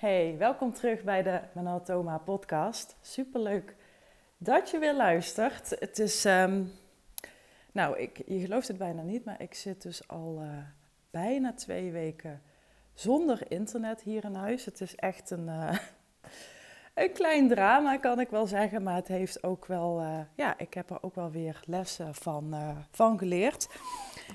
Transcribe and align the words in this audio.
Hey, 0.00 0.36
welkom 0.38 0.72
terug 0.72 1.02
bij 1.02 1.22
de 1.22 1.40
Manatoma 1.52 2.18
podcast. 2.18 2.96
Superleuk 3.00 3.76
dat 4.38 4.70
je 4.70 4.78
weer 4.78 4.94
luistert. 4.94 5.70
Het 5.78 5.98
is, 5.98 6.24
ehm, 6.24 6.64
nou, 7.72 7.98
ik, 7.98 8.22
je 8.26 8.40
gelooft 8.40 8.68
het 8.68 8.78
bijna 8.78 9.02
niet, 9.02 9.24
maar 9.24 9.42
ik 9.42 9.54
zit 9.54 9.82
dus 9.82 10.08
al 10.08 10.38
uh, 10.42 10.48
bijna 11.10 11.52
twee 11.52 11.92
weken 11.92 12.42
zonder 12.94 13.50
internet 13.50 14.02
hier 14.02 14.24
in 14.24 14.34
huis. 14.34 14.64
Het 14.64 14.80
is 14.80 14.96
echt 14.96 15.30
een, 15.30 15.46
uh, 15.46 15.78
een 17.04 17.12
klein 17.12 17.48
drama, 17.48 17.96
kan 17.96 18.20
ik 18.20 18.28
wel 18.28 18.46
zeggen, 18.46 18.82
maar 18.82 18.96
het 18.96 19.08
heeft 19.08 19.42
ook 19.44 19.66
wel, 19.66 20.00
uh, 20.00 20.20
ja, 20.34 20.58
ik 20.58 20.74
heb 20.74 20.90
er 20.90 21.02
ook 21.02 21.14
wel 21.14 21.30
weer 21.30 21.60
lessen 21.64 22.14
van, 22.14 22.54
van 22.90 23.18
geleerd. 23.18 23.68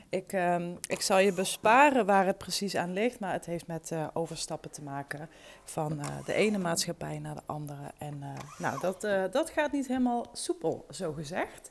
Ik, 0.09 0.33
uh, 0.33 0.69
ik 0.87 1.01
zal 1.01 1.17
je 1.17 1.33
besparen 1.33 2.05
waar 2.05 2.25
het 2.25 2.37
precies 2.37 2.75
aan 2.75 2.93
ligt, 2.93 3.19
maar 3.19 3.31
het 3.31 3.45
heeft 3.45 3.67
met 3.67 3.91
uh, 3.91 4.07
overstappen 4.13 4.71
te 4.71 4.83
maken 4.83 5.29
van 5.63 5.99
uh, 5.99 6.25
de 6.25 6.33
ene 6.33 6.57
maatschappij 6.57 7.19
naar 7.19 7.35
de 7.35 7.41
andere. 7.45 7.91
En 7.97 8.15
uh, 8.21 8.33
nou, 8.57 8.79
dat, 8.79 9.01
dat 9.33 9.49
gaat 9.49 9.71
niet 9.71 9.87
helemaal 9.87 10.25
soepel, 10.33 10.85
zo 10.89 11.13
gezegd. 11.13 11.69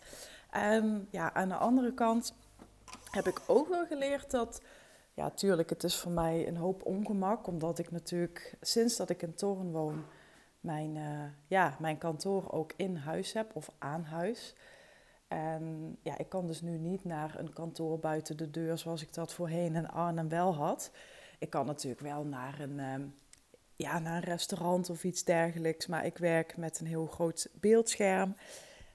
En 0.51 1.09
ja, 1.11 1.35
aan 1.35 1.49
de 1.49 1.55
andere 1.55 1.95
kant 1.95 2.35
heb 3.11 3.27
ik 3.27 3.41
ook 3.47 3.69
wel 3.69 3.87
geleerd 3.87 4.31
dat, 4.31 4.63
ja, 5.15 5.31
tuurlijk, 5.31 5.71
het 5.71 5.85
is 5.85 5.97
voor 5.97 6.13
mij 6.13 6.49
een 6.49 6.57
hoop 6.57 6.85
ongemak, 6.85 7.47
omdat 7.47 7.79
ik 7.79 7.91
natuurlijk 7.91 8.57
sinds 8.61 8.97
dat 8.97 9.11
ik 9.11 9.23
in 9.23 9.35
Toren 9.35 9.71
woon, 9.71 10.05
mijn, 10.61 10.99
ja, 11.47 11.77
mijn 11.79 11.99
kantoor 11.99 12.53
ook 12.53 12.73
in 12.77 12.97
huis 12.97 13.33
heb 13.33 13.57
of 13.57 13.71
aan 13.79 14.05
huis. 14.05 14.55
En 15.35 15.97
ja, 16.03 16.19
ik 16.19 16.29
kan 16.29 16.47
dus 16.47 16.61
nu 16.61 16.79
niet 16.79 17.05
naar 17.05 17.39
een 17.39 17.53
kantoor 17.53 17.99
buiten 17.99 18.37
de 18.37 18.51
deur 18.51 18.79
zoals 18.79 19.03
ik 19.03 19.15
dat 19.15 19.33
voorheen 19.33 19.75
in 19.75 19.89
Arnhem 19.89 20.29
wel 20.29 20.55
had. 20.55 20.91
Ik 21.39 21.51
kan 21.51 21.67
natuurlijk 21.67 22.03
wel 22.03 22.25
naar 22.25 22.61
een, 22.61 22.79
um, 22.79 23.15
ja, 23.77 23.99
naar 23.99 24.17
een 24.17 24.29
restaurant 24.29 24.91
of 24.91 25.05
iets 25.05 25.25
dergelijks, 25.25 25.87
maar 25.87 26.07
ik 26.07 26.19
werk 26.19 26.57
met 26.57 26.81
een 26.81 26.87
heel 26.87 27.07
groot 27.07 27.49
beeldscherm. 27.61 28.37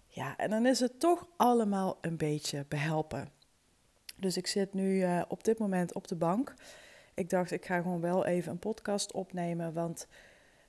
Ja, 0.07 0.37
en 0.37 0.49
dan 0.49 0.65
is 0.65 0.79
het 0.79 0.99
toch 0.99 1.27
allemaal 1.37 1.97
een 2.01 2.17
beetje 2.17 2.65
behelpen. 2.67 3.29
Dus 4.15 4.37
ik 4.37 4.47
zit 4.47 4.73
nu 4.73 4.95
uh, 4.95 5.21
op 5.27 5.43
dit 5.43 5.59
moment 5.59 5.93
op 5.93 6.07
de 6.07 6.15
bank. 6.15 6.53
Ik 7.13 7.29
dacht, 7.29 7.51
ik 7.51 7.65
ga 7.65 7.81
gewoon 7.81 8.01
wel 8.01 8.25
even 8.25 8.51
een 8.51 8.59
podcast 8.59 9.11
opnemen, 9.11 9.73
want 9.73 10.07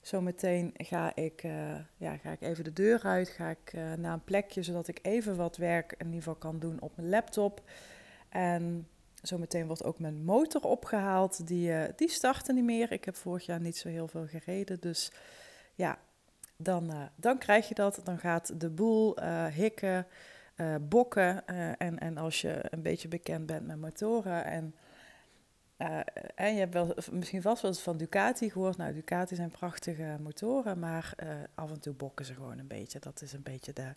Zometeen 0.00 0.72
ga 0.76 1.16
ik, 1.16 1.42
uh, 1.42 1.74
ja, 1.96 2.16
ga 2.16 2.30
ik 2.30 2.40
even 2.40 2.64
de 2.64 2.72
deur 2.72 3.02
uit, 3.02 3.28
ga 3.28 3.50
ik 3.50 3.72
uh, 3.72 3.92
naar 3.92 4.12
een 4.12 4.24
plekje 4.24 4.62
zodat 4.62 4.88
ik 4.88 4.98
even 5.02 5.36
wat 5.36 5.56
werk 5.56 5.92
in 5.92 6.06
ieder 6.06 6.18
geval 6.18 6.34
kan 6.34 6.58
doen 6.58 6.80
op 6.80 6.96
mijn 6.96 7.08
laptop. 7.08 7.62
En 8.28 8.88
zometeen 9.22 9.66
wordt 9.66 9.84
ook 9.84 9.98
mijn 9.98 10.24
motor 10.24 10.62
opgehaald. 10.62 11.46
Die, 11.46 11.70
uh, 11.70 11.82
die 11.96 12.08
startte 12.08 12.52
niet 12.52 12.64
meer. 12.64 12.92
Ik 12.92 13.04
heb 13.04 13.16
vorig 13.16 13.46
jaar 13.46 13.60
niet 13.60 13.76
zo 13.76 13.88
heel 13.88 14.08
veel 14.08 14.26
gereden. 14.26 14.80
Dus 14.80 15.12
ja, 15.74 15.98
dan, 16.56 17.10
dan 17.16 17.38
krijg 17.38 17.68
je 17.68 17.74
dat. 17.74 18.00
Dan 18.04 18.18
gaat 18.18 18.60
de 18.60 18.70
boel 18.70 19.16
hikken, 19.48 20.06
bokken. 20.80 21.46
en, 21.76 21.98
en 21.98 22.16
als 22.16 22.40
je 22.40 22.60
een 22.70 22.82
beetje 22.82 23.08
bekend 23.08 23.46
bent 23.46 23.66
met 23.66 23.80
motoren 23.80 24.44
en 24.44 24.74
en 26.34 26.52
je 26.52 26.58
hebt 26.58 26.74
wel, 26.74 26.94
misschien 27.12 27.42
vast 27.42 27.62
wel 27.62 27.70
eens 27.70 27.80
van 27.80 27.96
Ducati 27.96 28.50
gehoord. 28.50 28.76
Nou, 28.76 28.92
Ducati 28.92 29.34
zijn 29.34 29.50
prachtige 29.50 30.16
motoren, 30.22 30.78
maar 30.78 31.14
af 31.54 31.70
en 31.70 31.80
toe 31.80 31.94
bokken 31.94 32.24
ze 32.24 32.34
gewoon 32.34 32.58
een 32.58 32.66
beetje. 32.66 32.98
Dat 32.98 33.22
is 33.22 33.32
een 33.32 33.42
beetje 33.42 33.72
de, 33.72 33.94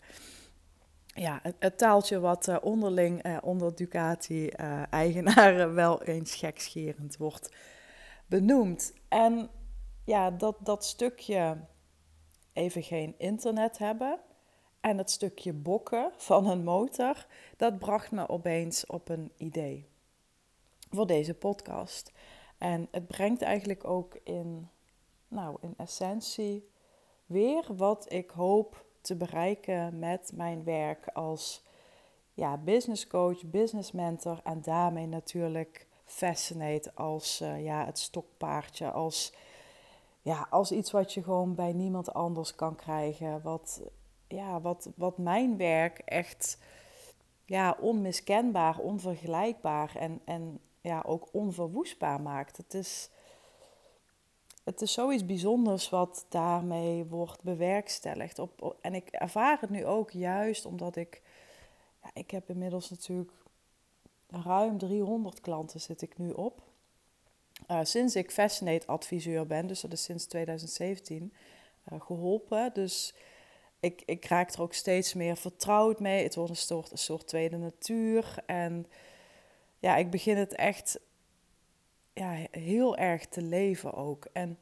ja, 1.06 1.40
het, 1.58 1.78
taaltje 1.78 2.20
wat 2.20 2.60
onderling 2.60 3.40
onder 3.40 3.74
Ducati-eigenaren 3.74 5.74
wel 5.84 6.02
eens 6.02 6.34
gekscherend 6.34 7.16
wordt 7.16 7.56
benoemd. 8.26 8.92
En 9.08 9.50
ja, 10.04 10.30
dat, 10.30 10.56
dat 10.60 10.84
stukje 10.84 11.56
even 12.52 12.82
geen 12.82 13.14
internet 13.18 13.78
hebben 13.78 14.20
en 14.80 14.98
het 14.98 15.10
stukje 15.10 15.52
bokken 15.52 16.12
van 16.16 16.46
een 16.46 16.64
motor, 16.64 17.26
dat 17.56 17.78
bracht 17.78 18.10
me 18.10 18.28
opeens 18.28 18.86
op 18.86 19.08
een 19.08 19.32
idee 19.36 19.92
voor 20.94 21.06
deze 21.06 21.34
podcast. 21.34 22.12
En 22.58 22.88
het 22.90 23.06
brengt 23.06 23.42
eigenlijk 23.42 23.84
ook 23.84 24.18
in, 24.24 24.68
nou, 25.28 25.56
in 25.60 25.74
essentie 25.76 26.68
weer 27.26 27.64
wat 27.76 28.12
ik 28.12 28.30
hoop 28.30 28.84
te 29.00 29.16
bereiken 29.16 29.98
met 29.98 30.32
mijn 30.34 30.64
werk 30.64 31.08
als 31.08 31.64
ja, 32.32 32.56
business 32.56 33.06
coach, 33.06 33.44
business 33.44 33.92
mentor 33.92 34.40
en 34.44 34.60
daarmee 34.62 35.06
natuurlijk 35.06 35.86
Fascinate 36.04 36.94
als 36.94 37.40
uh, 37.40 37.64
ja, 37.64 37.84
het 37.84 37.98
stokpaardje, 37.98 38.90
als, 38.90 39.34
ja, 40.22 40.46
als 40.50 40.72
iets 40.72 40.90
wat 40.90 41.12
je 41.12 41.22
gewoon 41.22 41.54
bij 41.54 41.72
niemand 41.72 42.12
anders 42.12 42.54
kan 42.54 42.76
krijgen. 42.76 43.42
Wat, 43.42 43.82
ja, 44.28 44.60
wat, 44.60 44.90
wat 44.96 45.18
mijn 45.18 45.56
werk 45.56 45.98
echt 45.98 46.58
ja, 47.44 47.76
onmiskenbaar, 47.80 48.78
onvergelijkbaar 48.78 49.96
en, 49.96 50.20
en 50.24 50.60
ja, 50.84 51.02
ook 51.06 51.28
onverwoestbaar 51.32 52.20
maakt. 52.20 52.56
Het 52.56 52.74
is, 52.74 53.08
het 54.64 54.80
is 54.80 54.92
zoiets 54.92 55.26
bijzonders 55.26 55.88
wat 55.88 56.26
daarmee 56.28 57.04
wordt 57.04 57.42
bewerkstelligd. 57.42 58.38
Op, 58.38 58.76
en 58.80 58.94
ik 58.94 59.08
ervaar 59.08 59.60
het 59.60 59.70
nu 59.70 59.86
ook 59.86 60.10
juist 60.10 60.64
omdat 60.64 60.96
ik... 60.96 61.22
Ja, 62.02 62.10
ik 62.14 62.30
heb 62.30 62.50
inmiddels 62.50 62.90
natuurlijk 62.90 63.32
ruim 64.28 64.78
300 64.78 65.40
klanten 65.40 65.80
zit 65.80 66.02
ik 66.02 66.18
nu 66.18 66.30
op. 66.30 66.62
Uh, 67.70 67.80
sinds 67.82 68.16
ik 68.16 68.30
Fascinate 68.30 68.86
adviseur 68.86 69.46
ben, 69.46 69.66
dus 69.66 69.80
dat 69.80 69.92
is 69.92 70.02
sinds 70.02 70.26
2017, 70.26 71.22
uh, 71.22 71.94
eh, 71.94 72.00
geholpen. 72.00 72.70
Dus 72.72 73.14
ik, 73.80 74.02
ik 74.06 74.24
raak 74.24 74.52
er 74.52 74.62
ook 74.62 74.74
steeds 74.74 75.14
meer 75.14 75.36
vertrouwd 75.36 76.00
mee. 76.00 76.22
Het 76.22 76.34
wordt 76.34 76.50
een 76.50 76.56
soort, 76.56 76.90
een 76.90 76.98
soort 76.98 77.26
tweede 77.26 77.56
natuur. 77.56 78.42
En 78.46 78.86
ja, 79.84 79.96
ik 79.96 80.10
begin 80.10 80.36
het 80.36 80.54
echt 80.54 81.00
ja, 82.12 82.46
heel 82.50 82.96
erg 82.96 83.26
te 83.26 83.42
leven 83.42 83.94
ook. 83.94 84.26
En 84.32 84.58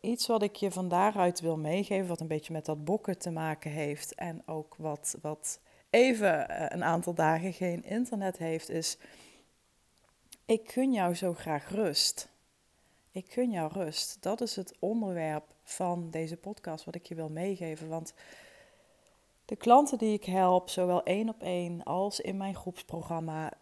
iets 0.00 0.26
wat 0.26 0.42
ik 0.42 0.56
je 0.56 0.70
van 0.70 0.88
daaruit 0.88 1.40
wil 1.40 1.56
meegeven, 1.56 2.08
wat 2.08 2.20
een 2.20 2.26
beetje 2.26 2.52
met 2.52 2.64
dat 2.64 2.84
bokken 2.84 3.18
te 3.18 3.30
maken 3.30 3.70
heeft 3.70 4.14
en 4.14 4.42
ook 4.46 4.76
wat, 4.76 5.16
wat 5.22 5.60
even 5.90 6.48
eh, 6.48 6.66
een 6.68 6.84
aantal 6.84 7.14
dagen 7.14 7.52
geen 7.52 7.84
internet 7.84 8.38
heeft, 8.38 8.68
is: 8.68 8.98
ik 10.44 10.70
gun 10.70 10.92
jou 10.92 11.14
zo 11.14 11.34
graag 11.34 11.70
rust. 11.70 12.28
Ik 13.10 13.32
gun 13.32 13.50
jou 13.50 13.72
rust. 13.72 14.22
Dat 14.22 14.40
is 14.40 14.56
het 14.56 14.74
onderwerp 14.78 15.54
van 15.62 16.10
deze 16.10 16.36
podcast 16.36 16.84
wat 16.84 16.94
ik 16.94 17.06
je 17.06 17.14
wil 17.14 17.28
meegeven. 17.28 17.88
Want 17.88 18.14
de 19.44 19.56
klanten 19.56 19.98
die 19.98 20.12
ik 20.12 20.24
help, 20.24 20.68
zowel 20.68 21.02
één 21.02 21.28
op 21.28 21.42
één 21.42 21.82
als 21.82 22.20
in 22.20 22.36
mijn 22.36 22.54
groepsprogramma, 22.54 23.52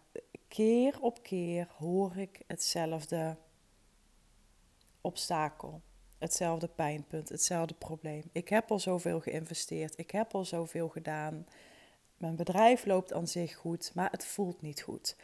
keer 0.51 1.01
op 1.01 1.23
keer 1.23 1.67
hoor 1.77 2.17
ik 2.17 2.41
hetzelfde 2.47 3.37
obstakel, 5.01 5.81
hetzelfde 6.17 6.67
pijnpunt, 6.67 7.29
hetzelfde 7.29 7.73
probleem. 7.73 8.23
Ik 8.31 8.49
heb 8.49 8.71
al 8.71 8.79
zoveel 8.79 9.19
geïnvesteerd, 9.19 9.97
ik 9.97 10.11
heb 10.11 10.33
al 10.33 10.45
zoveel 10.45 10.89
gedaan. 10.89 11.45
Mijn 12.17 12.35
bedrijf 12.35 12.85
loopt 12.85 13.13
aan 13.13 13.27
zich 13.27 13.55
goed, 13.55 13.91
maar 13.93 14.11
het 14.11 14.25
voelt 14.25 14.61
niet 14.61 14.81
goed. 14.81 15.15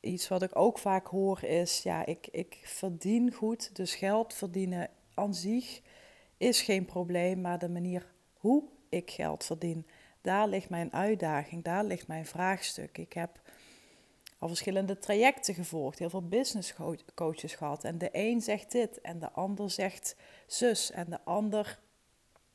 Iets 0.00 0.28
wat 0.28 0.42
ik 0.42 0.56
ook 0.56 0.78
vaak 0.78 1.06
hoor 1.06 1.42
is, 1.42 1.82
ja, 1.82 2.06
ik, 2.06 2.26
ik 2.30 2.60
verdien 2.62 3.32
goed, 3.32 3.76
dus 3.76 3.94
geld 3.94 4.34
verdienen 4.34 4.90
aan 5.14 5.34
zich 5.34 5.80
is 6.36 6.62
geen 6.62 6.84
probleem, 6.84 7.40
maar 7.40 7.58
de 7.58 7.68
manier 7.68 8.12
hoe 8.34 8.64
ik 8.88 9.10
geld 9.10 9.44
verdien, 9.44 9.86
daar 10.20 10.48
ligt 10.48 10.68
mijn 10.68 10.92
uitdaging, 10.92 11.64
daar 11.64 11.84
ligt 11.84 12.06
mijn 12.06 12.26
vraagstuk. 12.26 12.98
Ik 12.98 13.12
heb 13.12 13.40
al 14.38 14.48
verschillende 14.48 14.98
trajecten 14.98 15.54
gevolgd, 15.54 15.98
heel 15.98 16.10
veel 16.10 16.28
business 16.28 16.74
coaches 17.14 17.54
gehad. 17.54 17.84
En 17.84 17.98
de 17.98 18.08
een 18.12 18.40
zegt 18.40 18.72
dit 18.72 19.00
en 19.00 19.18
de 19.18 19.32
ander 19.32 19.70
zegt 19.70 20.16
zus. 20.46 20.90
En 20.90 21.10
de 21.10 21.20
ander 21.24 21.78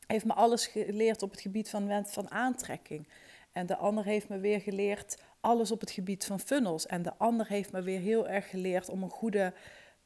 heeft 0.08 0.26
me 0.26 0.34
alles 0.34 0.68
geleerd 0.68 1.22
op 1.22 1.32
het 1.32 1.42
gebied 1.42 1.70
van, 1.70 2.06
van 2.06 2.32
aantrekking. 2.32 3.08
En 3.52 3.66
de 3.66 3.78
ander 3.78 4.04
heeft 4.04 4.30
me 4.30 4.40
weer 4.40 4.62
geleerd 4.62 5.18
alles 5.40 5.72
op 5.72 5.80
het 5.80 5.92
gebied 5.92 6.26
van 6.26 6.40
funnels. 6.40 6.86
En 6.86 7.02
de 7.02 7.18
ander 7.18 7.48
heeft 7.48 7.72
me 7.72 7.82
weer 7.82 8.00
heel 8.00 8.28
erg 8.28 8.50
geleerd 8.50 8.90
om 8.90 9.04
een 9.04 9.10
goede 9.10 9.54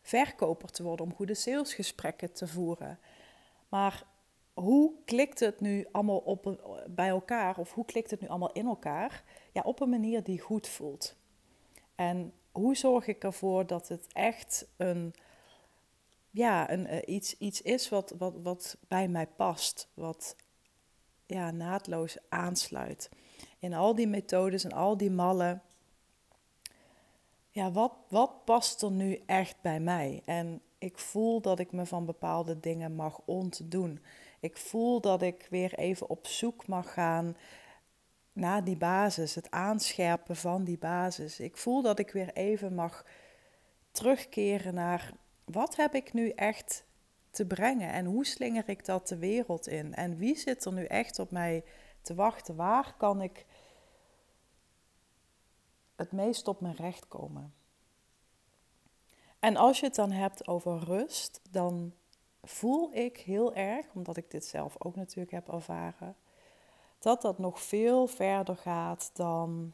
verkoper 0.01 0.71
te 0.71 0.83
worden, 0.83 1.06
om 1.06 1.13
goede 1.13 1.33
salesgesprekken 1.33 2.33
te 2.33 2.48
voeren. 2.48 3.00
Maar 3.69 4.04
hoe 4.54 4.94
klikt 5.06 5.39
het 5.39 5.60
nu 5.60 5.88
allemaal 5.92 6.18
op, 6.18 6.74
bij 6.89 7.10
elkaar, 7.10 7.57
of 7.57 7.74
hoe 7.74 7.86
klikt 7.86 8.12
het 8.12 8.21
nu 8.21 8.28
allemaal 8.28 8.51
in 8.51 8.66
elkaar? 8.66 9.24
Ja, 9.51 9.62
op 9.62 9.81
een 9.81 9.89
manier 9.89 10.24
die 10.24 10.39
goed 10.39 10.68
voelt. 10.68 11.16
En 11.95 12.33
hoe 12.51 12.75
zorg 12.75 13.07
ik 13.07 13.24
ervoor 13.24 13.65
dat 13.65 13.88
het 13.88 14.07
echt 14.13 14.68
een, 14.77 15.13
ja, 16.31 16.71
een, 16.71 16.94
uh, 16.94 17.01
iets, 17.06 17.38
iets 17.38 17.62
is 17.62 17.89
wat, 17.89 18.13
wat, 18.18 18.33
wat 18.44 18.77
bij 18.88 19.07
mij 19.07 19.27
past, 19.27 19.88
wat 19.94 20.36
ja, 21.25 21.51
naadloos 21.51 22.18
aansluit. 22.30 23.09
In 23.59 23.74
al 23.74 23.95
die 23.95 24.07
methodes 24.07 24.63
en 24.63 24.71
al 24.74 24.97
die 24.97 25.12
mallen, 25.12 25.62
ja, 27.50 27.71
wat, 27.71 27.94
wat 28.09 28.45
past 28.45 28.81
er 28.81 28.92
nu 28.92 29.24
echt 29.25 29.62
bij 29.62 29.80
mij? 29.80 30.21
En 30.25 30.62
Ik 30.77 30.97
voel 30.97 31.42
dat 31.42 31.59
ik 31.59 31.71
me 31.71 31.86
van 31.86 32.06
bepaalde 32.06 32.59
dingen 32.59 32.95
mag 32.95 33.21
ontdoen. 33.25 34.00
Ik 34.39 34.57
voel 34.57 35.01
dat 35.01 35.21
ik 35.21 35.47
weer 35.50 35.74
even 35.74 36.09
op 36.09 36.27
zoek 36.27 36.68
mag 36.68 36.94
gaan 36.94 37.36
naar 38.36 38.64
die 38.64 38.78
basis, 38.78 39.36
het 39.36 39.52
aanscherpen 39.52 40.36
van 40.36 40.64
die 40.64 40.78
basis. 40.78 41.40
Ik 41.40 41.58
voel 41.58 41.82
dat 41.82 42.00
ik 42.00 42.12
weer 42.12 42.34
even 42.34 42.76
mag 42.76 43.06
terugkeren 43.92 44.74
naar 44.74 45.14
wat 45.44 45.76
heb 45.76 45.94
ik 45.94 46.14
nu 46.14 46.30
echt 46.30 46.84
te 47.30 47.46
brengen 47.46 47.92
en 47.92 48.06
hoe 48.06 48.26
slinger 48.26 48.70
ik 48.70 48.86
dat 48.86 49.08
de 49.08 49.18
wereld 49.18 49.68
in 49.68 49.94
en 49.94 50.18
wie 50.18 50.38
zit 50.38 50.66
er 50.66 50.74
nu 50.74 50.86
echt 50.86 51.20
op 51.20 51.32
mij 51.32 51.64
te 52.02 52.16
wachten? 52.16 52.56
Waar 52.56 52.94
kan 52.98 53.22
ik 53.22 53.46
het 55.96 56.12
meest 56.12 56.48
op 56.48 56.62
mijn 56.62 56.76
recht 56.76 57.08
komen? 57.08 57.54
En 59.40 59.56
als 59.56 59.80
je 59.80 59.86
het 59.86 59.96
dan 59.96 60.12
hebt 60.12 60.48
over 60.48 60.80
rust, 60.80 61.42
dan 61.50 61.94
voel 62.44 62.94
ik 62.94 63.18
heel 63.18 63.54
erg, 63.54 63.86
omdat 63.94 64.18
ik 64.18 64.31
dit 64.31 64.46
zelf 64.46 64.76
ook 64.78 64.96
natuurlijk 64.96 65.31
heb 65.31 65.48
ervaren, 65.48 66.16
dat 67.06 67.22
dat 67.22 67.38
nog 67.38 67.62
veel 67.62 68.07
verder 68.07 68.57
gaat 68.57 69.10
dan 69.13 69.74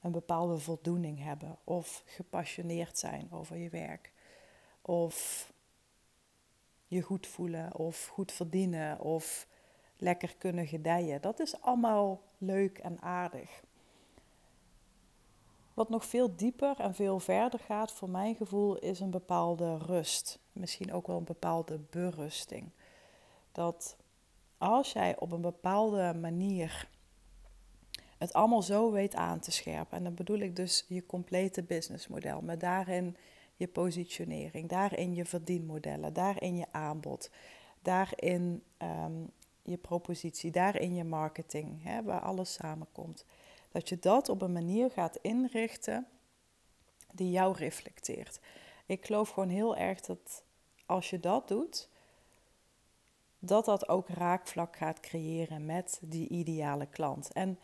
een 0.00 0.12
bepaalde 0.12 0.58
voldoening 0.58 1.22
hebben 1.22 1.56
of 1.64 2.02
gepassioneerd 2.04 2.98
zijn 2.98 3.28
over 3.32 3.56
je 3.56 3.68
werk 3.68 4.12
of 4.82 5.46
je 6.86 7.02
goed 7.02 7.26
voelen 7.26 7.74
of 7.74 8.06
goed 8.06 8.32
verdienen 8.32 9.00
of 9.00 9.46
lekker 9.96 10.36
kunnen 10.36 10.66
gedijen. 10.66 11.22
Dat 11.22 11.40
is 11.40 11.60
allemaal 11.60 12.22
leuk 12.38 12.78
en 12.78 13.00
aardig. 13.00 13.62
Wat 15.74 15.88
nog 15.88 16.04
veel 16.04 16.36
dieper 16.36 16.80
en 16.80 16.94
veel 16.94 17.20
verder 17.20 17.58
gaat, 17.58 17.92
voor 17.92 18.10
mijn 18.10 18.34
gevoel, 18.34 18.78
is 18.78 19.00
een 19.00 19.10
bepaalde 19.10 19.78
rust. 19.78 20.38
Misschien 20.52 20.92
ook 20.92 21.06
wel 21.06 21.16
een 21.16 21.24
bepaalde 21.24 21.78
berusting. 21.78 22.70
Dat 23.52 23.96
als 24.58 24.92
jij 24.92 25.18
op 25.18 25.32
een 25.32 25.40
bepaalde 25.40 26.14
manier 26.20 26.88
het 28.18 28.32
allemaal 28.32 28.62
zo 28.62 28.92
weet 28.92 29.14
aan 29.14 29.40
te 29.40 29.50
scherpen, 29.50 29.98
en 29.98 30.04
dan 30.04 30.14
bedoel 30.14 30.38
ik 30.38 30.56
dus 30.56 30.84
je 30.88 31.06
complete 31.06 31.62
businessmodel, 31.62 32.40
met 32.40 32.60
daarin 32.60 33.16
je 33.56 33.68
positionering, 33.68 34.68
daarin 34.68 35.14
je 35.14 35.24
verdienmodellen, 35.24 36.12
daarin 36.12 36.56
je 36.56 36.66
aanbod, 36.70 37.30
daarin 37.82 38.62
ehm, 38.76 39.24
je 39.62 39.76
propositie, 39.76 40.50
daarin 40.50 40.94
je 40.94 41.04
marketing, 41.04 41.82
hè, 41.82 42.02
waar 42.02 42.20
alles 42.20 42.52
samenkomt. 42.52 43.24
Dat 43.68 43.88
je 43.88 43.98
dat 43.98 44.28
op 44.28 44.42
een 44.42 44.52
manier 44.52 44.90
gaat 44.90 45.18
inrichten 45.22 46.06
die 47.12 47.30
jou 47.30 47.56
reflecteert. 47.56 48.40
Ik 48.86 49.06
geloof 49.06 49.28
gewoon 49.28 49.48
heel 49.48 49.76
erg 49.76 50.00
dat 50.00 50.44
als 50.86 51.10
je 51.10 51.20
dat 51.20 51.48
doet, 51.48 51.88
dat 53.46 53.64
dat 53.64 53.88
ook 53.88 54.08
raakvlak 54.08 54.76
gaat 54.76 55.00
creëren 55.00 55.66
met 55.66 55.98
die 56.02 56.28
ideale 56.28 56.86
klant. 56.86 57.32
En 57.32 57.58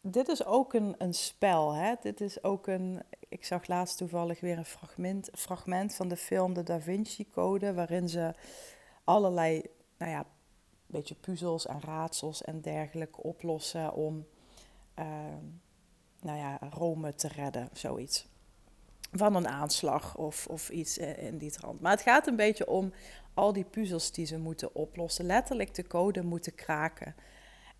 dit 0.00 0.28
is 0.28 0.44
ook 0.44 0.72
een, 0.72 0.94
een 0.98 1.14
spel. 1.14 1.74
Hè? 1.74 1.94
Dit 2.00 2.20
is 2.20 2.42
ook 2.42 2.66
een. 2.66 3.02
Ik 3.28 3.44
zag 3.44 3.66
laatst 3.66 3.96
toevallig 3.96 4.40
weer 4.40 4.58
een 4.58 4.64
fragment, 4.64 5.30
fragment 5.32 5.94
van 5.94 6.08
de 6.08 6.16
film 6.16 6.54
De 6.54 6.62
Da 6.62 6.80
Vinci 6.80 7.30
Code, 7.30 7.74
waarin 7.74 8.08
ze 8.08 8.34
allerlei, 9.04 9.62
nou 9.98 10.10
ja, 10.10 10.26
beetje 10.86 11.14
puzzels 11.14 11.66
en 11.66 11.80
raadsels 11.80 12.42
en 12.42 12.60
dergelijke 12.60 13.22
oplossen 13.22 13.94
om, 13.94 14.26
uh, 14.98 15.06
nou 16.20 16.38
ja, 16.38 16.58
Rome 16.70 17.14
te 17.14 17.28
redden, 17.28 17.68
zoiets. 17.72 18.26
Van 19.16 19.34
een 19.34 19.48
aanslag 19.48 20.16
of, 20.16 20.46
of 20.46 20.70
iets 20.70 20.98
in 20.98 21.38
die 21.38 21.50
trant. 21.50 21.80
Maar 21.80 21.92
het 21.92 22.00
gaat 22.00 22.26
een 22.26 22.36
beetje 22.36 22.68
om 22.68 22.92
al 23.34 23.52
die 23.52 23.64
puzzels 23.64 24.12
die 24.12 24.26
ze 24.26 24.38
moeten 24.38 24.74
oplossen. 24.74 25.24
Letterlijk 25.24 25.74
de 25.74 25.86
code 25.86 26.22
moeten 26.22 26.54
kraken. 26.54 27.14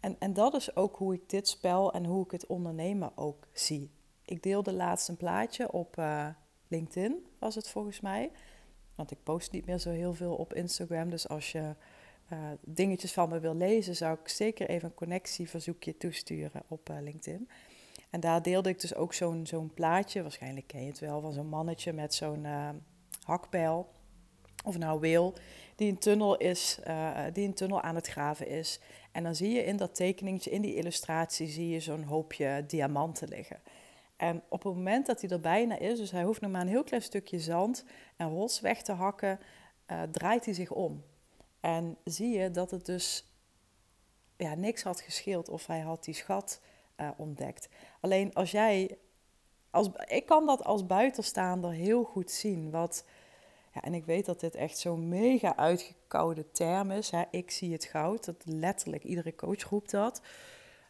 En, 0.00 0.16
en 0.18 0.32
dat 0.32 0.54
is 0.54 0.76
ook 0.76 0.96
hoe 0.96 1.14
ik 1.14 1.28
dit 1.28 1.48
spel 1.48 1.92
en 1.92 2.04
hoe 2.04 2.24
ik 2.24 2.30
het 2.30 2.46
ondernemen 2.46 3.16
ook 3.16 3.46
zie. 3.52 3.90
Ik 4.24 4.42
deelde 4.42 4.72
laatst 4.72 5.08
een 5.08 5.16
plaatje 5.16 5.72
op 5.72 5.98
uh, 5.98 6.26
LinkedIn, 6.68 7.26
was 7.38 7.54
het 7.54 7.68
volgens 7.68 8.00
mij. 8.00 8.30
Want 8.94 9.10
ik 9.10 9.18
post 9.22 9.52
niet 9.52 9.66
meer 9.66 9.78
zo 9.78 9.90
heel 9.90 10.14
veel 10.14 10.34
op 10.34 10.54
Instagram. 10.54 11.10
Dus 11.10 11.28
als 11.28 11.52
je 11.52 11.74
uh, 12.32 12.38
dingetjes 12.60 13.12
van 13.12 13.28
me 13.28 13.40
wil 13.40 13.54
lezen, 13.56 13.96
zou 13.96 14.18
ik 14.22 14.28
zeker 14.28 14.68
even 14.68 14.88
een 14.88 14.94
connectieverzoekje 14.94 15.96
toesturen 15.96 16.62
op 16.68 16.88
LinkedIn. 17.00 17.48
En 18.14 18.20
daar 18.20 18.42
deelde 18.42 18.68
ik 18.68 18.80
dus 18.80 18.94
ook 18.94 19.14
zo'n 19.14 19.70
plaatje, 19.74 20.22
waarschijnlijk 20.22 20.66
ken 20.66 20.80
je 20.80 20.88
het 20.88 20.98
wel, 20.98 21.20
van 21.20 21.32
zo'n 21.32 21.48
mannetje 21.48 21.92
met 21.92 22.14
zo'n 22.14 22.46
hakbijl. 23.22 23.88
Of 24.64 24.78
nou 24.78 25.00
wil, 25.00 25.34
die 25.76 25.90
een 25.90 25.98
tunnel 25.98 26.36
is, 26.36 26.78
die 27.32 27.46
een 27.46 27.54
tunnel 27.54 27.80
aan 27.80 27.94
het 27.94 28.06
graven 28.06 28.48
is. 28.48 28.80
En 29.12 29.22
dan 29.22 29.34
zie 29.34 29.50
je 29.50 29.64
in 29.64 29.76
dat 29.76 29.94
tekeningetje, 29.94 30.50
in 30.50 30.62
die 30.62 30.74
illustratie, 30.74 31.48
zie 31.48 31.68
je 31.68 31.80
zo'n 31.80 32.02
hoopje 32.02 32.64
diamanten 32.66 33.28
liggen. 33.28 33.60
En 34.16 34.42
op 34.48 34.62
het 34.62 34.74
moment 34.74 35.06
dat 35.06 35.20
hij 35.20 35.30
er 35.30 35.40
bijna 35.40 35.78
is, 35.78 35.98
dus 35.98 36.10
hij 36.10 36.22
hoeft 36.22 36.40
nog 36.40 36.50
maar 36.50 36.60
een 36.60 36.68
heel 36.68 36.84
klein 36.84 37.02
stukje 37.02 37.40
zand 37.40 37.84
en 38.16 38.28
rots 38.28 38.60
weg 38.60 38.82
te 38.82 38.92
hakken, 38.92 39.40
uh, 39.90 40.02
draait 40.02 40.44
hij 40.44 40.54
zich 40.54 40.70
om. 40.70 41.04
En 41.60 41.96
zie 42.04 42.38
je 42.38 42.50
dat 42.50 42.70
het 42.70 42.86
dus 42.86 43.32
ja, 44.36 44.54
niks 44.54 44.82
had 44.82 45.00
gescheeld 45.00 45.48
of 45.48 45.66
hij 45.66 45.80
had 45.80 46.04
die 46.04 46.14
schat 46.14 46.60
uh, 46.96 47.10
ontdekt. 47.16 47.68
Alleen 48.00 48.34
als 48.34 48.50
jij, 48.50 48.98
als, 49.70 49.90
ik 50.06 50.26
kan 50.26 50.46
dat 50.46 50.64
als 50.64 50.86
buitenstaander 50.86 51.70
heel 51.70 52.04
goed 52.04 52.30
zien. 52.30 52.70
Wat, 52.70 53.04
ja, 53.72 53.82
en 53.82 53.94
ik 53.94 54.04
weet 54.04 54.26
dat 54.26 54.40
dit 54.40 54.54
echt 54.54 54.78
zo'n 54.78 55.08
mega 55.08 55.56
uitgekoude 55.56 56.50
term 56.50 56.90
is. 56.90 57.10
Hè. 57.10 57.22
Ik 57.30 57.50
zie 57.50 57.72
het 57.72 57.84
goud. 57.84 58.24
Dat 58.24 58.42
letterlijk, 58.44 59.04
iedere 59.04 59.34
coach 59.34 59.62
roept 59.62 59.90
dat. 59.90 60.22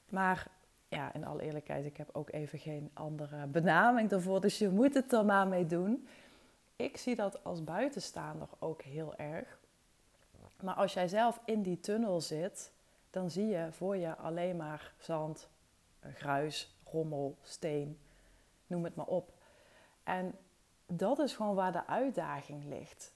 Maar 0.08 0.46
ja, 0.88 1.14
in 1.14 1.26
alle 1.26 1.42
eerlijkheid, 1.42 1.84
ik 1.84 1.96
heb 1.96 2.08
ook 2.12 2.32
even 2.32 2.58
geen 2.58 2.90
andere 2.92 3.46
benaming 3.46 4.08
daarvoor. 4.08 4.40
Dus 4.40 4.58
je 4.58 4.68
moet 4.68 4.94
het 4.94 5.12
er 5.12 5.24
maar 5.24 5.48
mee 5.48 5.66
doen. 5.66 6.08
Ik 6.76 6.96
zie 6.96 7.14
dat 7.14 7.44
als 7.44 7.64
buitenstaander 7.64 8.48
ook 8.58 8.82
heel 8.82 9.16
erg. 9.16 9.58
Maar 10.60 10.74
als 10.74 10.92
jij 10.92 11.08
zelf 11.08 11.40
in 11.44 11.62
die 11.62 11.80
tunnel 11.80 12.20
zit, 12.20 12.72
dan 13.10 13.30
zie 13.30 13.46
je 13.46 13.68
voor 13.70 13.96
je 13.96 14.16
alleen 14.16 14.56
maar 14.56 14.92
zand, 14.98 15.48
gruis, 16.12 16.76
rommel, 16.84 17.38
steen, 17.42 17.98
noem 18.66 18.84
het 18.84 18.94
maar 18.94 19.06
op. 19.06 19.32
En 20.02 20.38
dat 20.86 21.18
is 21.18 21.34
gewoon 21.34 21.54
waar 21.54 21.72
de 21.72 21.86
uitdaging 21.86 22.64
ligt. 22.64 23.12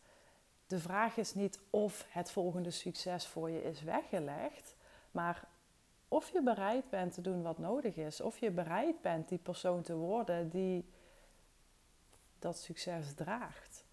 De 0.66 0.78
vraag 0.78 1.16
is 1.16 1.34
niet 1.34 1.60
of 1.70 2.06
het 2.08 2.30
volgende 2.30 2.70
succes 2.70 3.26
voor 3.26 3.50
je 3.50 3.62
is 3.62 3.82
weggelegd, 3.82 4.76
maar 5.10 5.48
of 6.08 6.30
je 6.30 6.42
bereid 6.42 6.90
bent 6.90 7.12
te 7.12 7.20
doen 7.20 7.42
wat 7.42 7.58
nodig 7.58 7.96
is. 7.96 8.20
Of 8.20 8.38
je 8.38 8.50
bereid 8.50 9.00
bent 9.00 9.28
die 9.28 9.38
persoon 9.38 9.82
te 9.82 9.94
worden 9.94 10.48
die 10.48 10.84
dat 12.38 12.58
succes 12.58 13.14
draagt. 13.14 13.84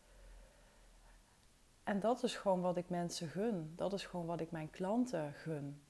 En 1.83 1.99
dat 1.99 2.23
is 2.23 2.35
gewoon 2.35 2.61
wat 2.61 2.77
ik 2.77 2.89
mensen 2.89 3.27
gun. 3.27 3.73
Dat 3.75 3.93
is 3.93 4.05
gewoon 4.05 4.25
wat 4.25 4.41
ik 4.41 4.51
mijn 4.51 4.69
klanten 4.69 5.33
gun. 5.33 5.81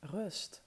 Rust. 0.00 0.62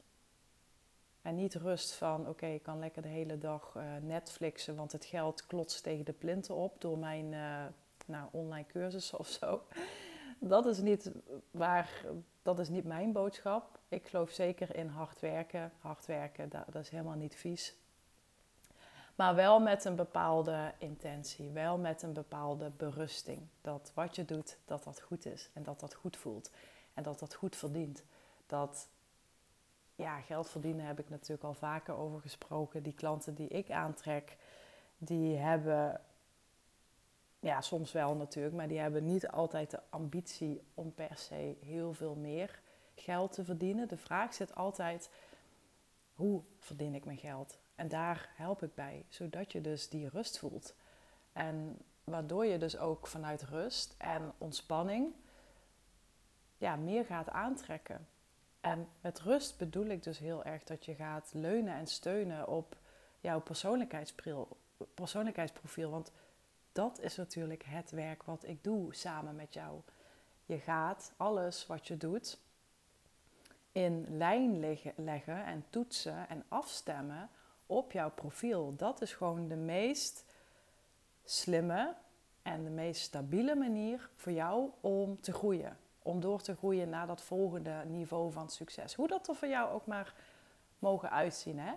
En 1.25 1.35
niet 1.35 1.55
rust 1.55 1.93
van, 1.93 2.27
oké, 2.27 2.45
ik 2.45 2.63
kan 2.63 2.79
lekker 2.79 3.01
de 3.01 3.07
hele 3.07 3.37
dag 3.37 3.73
uh, 3.77 3.83
Netflixen, 4.01 4.75
want 4.75 4.91
het 4.91 5.05
geld 5.05 5.45
klotst 5.47 5.83
tegen 5.83 6.05
de 6.05 6.13
plinten 6.13 6.55
op 6.55 6.81
door 6.81 6.97
mijn 6.97 7.31
uh, 7.31 7.65
nou, 8.05 8.27
online 8.31 8.65
cursussen 8.67 9.19
of 9.19 9.27
zo. 9.27 9.61
Dat 10.39 10.65
is, 10.65 10.77
niet 10.77 11.11
waar, 11.51 12.05
dat 12.41 12.59
is 12.59 12.69
niet 12.69 12.83
mijn 12.83 13.11
boodschap. 13.11 13.79
Ik 13.89 14.07
geloof 14.07 14.29
zeker 14.29 14.75
in 14.75 14.87
hard 14.87 15.19
werken. 15.19 15.71
Hard 15.79 16.05
werken, 16.05 16.49
dat, 16.49 16.63
dat 16.71 16.81
is 16.81 16.89
helemaal 16.89 17.15
niet 17.15 17.35
vies. 17.35 17.75
Maar 19.15 19.35
wel 19.35 19.59
met 19.59 19.85
een 19.85 19.95
bepaalde 19.95 20.73
intentie, 20.77 21.49
wel 21.49 21.77
met 21.77 22.01
een 22.01 22.13
bepaalde 22.13 22.71
berusting. 22.77 23.47
Dat 23.61 23.91
wat 23.93 24.15
je 24.15 24.25
doet, 24.25 24.57
dat 24.65 24.83
dat 24.83 25.01
goed 25.01 25.25
is 25.25 25.49
en 25.53 25.63
dat 25.63 25.79
dat 25.79 25.93
goed 25.93 26.17
voelt 26.17 26.51
en 26.93 27.03
dat 27.03 27.19
dat 27.19 27.33
goed 27.33 27.55
verdient. 27.55 28.03
Dat 28.47 28.87
ja, 29.95 30.21
geld 30.21 30.49
verdienen 30.49 30.85
heb 30.85 30.99
ik 30.99 31.09
natuurlijk 31.09 31.43
al 31.43 31.53
vaker 31.53 31.95
over 31.95 32.21
gesproken. 32.21 32.83
Die 32.83 32.93
klanten 32.93 33.35
die 33.35 33.47
ik 33.47 33.71
aantrek, 33.71 34.37
die 34.97 35.35
hebben, 35.35 36.01
ja, 37.39 37.61
soms 37.61 37.91
wel 37.91 38.15
natuurlijk, 38.15 38.55
maar 38.55 38.67
die 38.67 38.79
hebben 38.79 39.05
niet 39.05 39.27
altijd 39.27 39.71
de 39.71 39.81
ambitie 39.89 40.61
om 40.73 40.93
per 40.93 41.17
se 41.17 41.57
heel 41.61 41.93
veel 41.93 42.15
meer 42.15 42.59
geld 42.95 43.31
te 43.31 43.43
verdienen. 43.43 43.87
De 43.87 43.97
vraag 43.97 44.33
zit 44.33 44.55
altijd, 44.55 45.09
hoe 46.13 46.41
verdien 46.59 46.95
ik 46.95 47.05
mijn 47.05 47.17
geld? 47.17 47.59
En 47.75 47.87
daar 47.87 48.29
help 48.35 48.63
ik 48.63 48.75
bij, 48.75 49.05
zodat 49.09 49.51
je 49.51 49.61
dus 49.61 49.89
die 49.89 50.09
rust 50.09 50.39
voelt. 50.39 50.75
En 51.33 51.77
waardoor 52.03 52.45
je 52.45 52.57
dus 52.57 52.77
ook 52.77 53.07
vanuit 53.07 53.43
rust 53.43 53.95
en 53.97 54.33
ontspanning 54.37 55.13
ja, 56.57 56.75
meer 56.75 57.05
gaat 57.05 57.29
aantrekken. 57.29 58.07
En 58.65 58.87
met 59.01 59.19
rust 59.19 59.57
bedoel 59.57 59.85
ik 59.85 60.03
dus 60.03 60.19
heel 60.19 60.43
erg 60.43 60.63
dat 60.63 60.85
je 60.85 60.95
gaat 60.95 61.31
leunen 61.33 61.73
en 61.73 61.87
steunen 61.87 62.47
op 62.47 62.75
jouw 63.19 63.41
persoonlijkheidsprofiel. 63.41 65.89
Want 65.89 66.11
dat 66.71 66.99
is 66.99 67.15
natuurlijk 67.15 67.63
het 67.65 67.91
werk 67.91 68.23
wat 68.23 68.47
ik 68.47 68.63
doe 68.63 68.95
samen 68.95 69.35
met 69.35 69.53
jou. 69.53 69.81
Je 70.45 70.59
gaat 70.59 71.13
alles 71.17 71.67
wat 71.67 71.87
je 71.87 71.97
doet 71.97 72.39
in 73.71 74.17
lijn 74.17 74.59
leggen 74.95 75.45
en 75.45 75.65
toetsen 75.69 76.29
en 76.29 76.43
afstemmen 76.47 77.29
op 77.65 77.91
jouw 77.91 78.11
profiel. 78.11 78.75
Dat 78.75 79.01
is 79.01 79.13
gewoon 79.13 79.47
de 79.47 79.55
meest 79.55 80.25
slimme 81.23 81.95
en 82.41 82.63
de 82.63 82.69
meest 82.69 83.01
stabiele 83.01 83.55
manier 83.55 84.09
voor 84.15 84.31
jou 84.31 84.69
om 84.81 85.21
te 85.21 85.33
groeien. 85.33 85.77
Om 86.05 86.19
door 86.19 86.41
te 86.41 86.55
groeien 86.55 86.89
naar 86.89 87.07
dat 87.07 87.21
volgende 87.21 87.83
niveau 87.85 88.31
van 88.31 88.49
succes. 88.49 88.93
Hoe 88.93 89.07
dat 89.07 89.27
er 89.27 89.35
voor 89.35 89.47
jou 89.47 89.73
ook 89.73 89.85
maar 89.85 90.13
mogen 90.79 91.11
uitzien. 91.11 91.59
Hè? 91.59 91.73